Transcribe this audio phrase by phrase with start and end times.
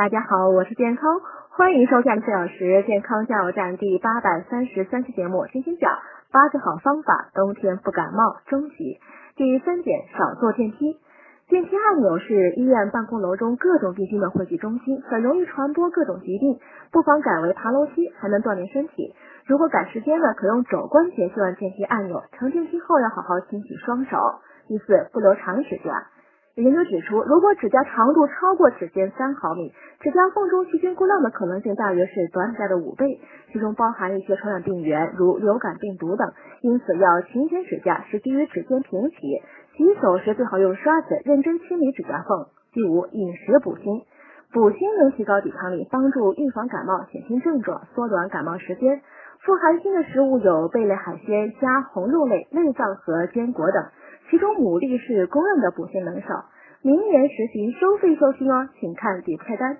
[0.00, 1.20] 大家好，我是健康，
[1.50, 5.92] 欢迎收看四小时健康加油站第八百三十三期节目，今天讲
[6.32, 8.40] 八个好方法，冬天不感冒。
[8.46, 8.98] 终极
[9.36, 10.96] 第三点，少坐电梯。
[11.50, 16.58] 电梯按钮是医院办公楼中各种病菌的汇集中心，很容易传播各种疾病，
[16.90, 19.14] 不妨改为爬楼梯，还能锻炼身体。
[19.44, 22.22] 如果赶时间呢，可用肘关节去按电梯按钮。
[22.38, 24.16] 乘电梯后要好好清洗双手。
[24.66, 26.06] 第四，不留长指甲。
[26.60, 33.20] 研究指出，如果指甲长度超过指尖三毫米，指甲缝中细菌过量的可能性大约是短指甲的五倍，
[33.52, 36.32] 其中包含一些传染病源，如流感病毒等。
[36.60, 39.16] 因此，要勤剪指甲，使低于指尖平齐。
[39.76, 42.46] 洗手时最好用刷子认真清理指甲缝。
[42.72, 44.04] 第五，饮食补锌，
[44.52, 49.00] 补锌能提高抵抗力，帮助预防感冒，减轻症状，缩短感冒时间。
[49.42, 53.82] 富含锌的食物有贝类海鲜、虾、红肉类、内脏和坚果等。
[54.30, 56.28] 其中牡蛎是公认的补锌能手，
[56.82, 59.78] 明年实行收费授信哦，请看底部菜单。